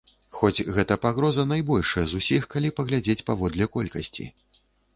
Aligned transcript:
Хоць 0.37 0.63
гэта 0.77 0.95
пагроза 1.03 1.45
найбольшая 1.51 2.05
з 2.13 2.23
усіх, 2.23 2.49
калі 2.55 2.73
паглядзець 2.81 3.19
паводле 3.31 3.71
колькасці. 3.79 4.29